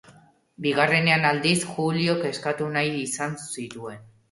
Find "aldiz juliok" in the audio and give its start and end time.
1.33-2.27